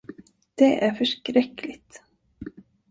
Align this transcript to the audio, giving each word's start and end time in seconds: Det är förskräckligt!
Det 0.55 0.83
är 0.85 0.93
förskräckligt! 0.93 2.01